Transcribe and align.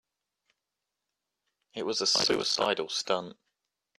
It 1.75 1.83
was 1.83 2.01
a 2.01 2.07
suicidal 2.07 2.89
stunt. 2.89 3.37